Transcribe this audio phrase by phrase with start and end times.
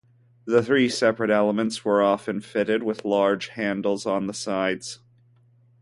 [0.45, 4.99] The three separate elements were often fitted with large handles on the sides.